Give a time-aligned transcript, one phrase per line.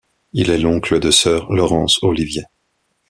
[0.33, 2.45] Il est l'oncle de Sir Laurence Olivier.